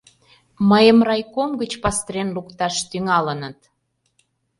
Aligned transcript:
Мыйым 0.69 0.99
райком 1.07 1.51
гыч 1.61 1.71
пастырен 1.83 2.29
лукташ 2.35 2.75
тӱҥалыныт! 2.89 3.59